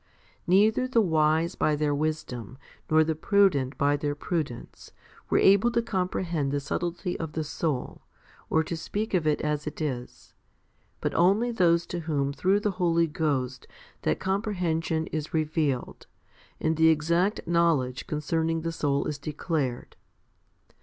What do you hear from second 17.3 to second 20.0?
knowledge concerning the soul is declared.